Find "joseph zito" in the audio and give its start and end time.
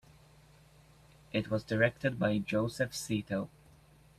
2.39-3.49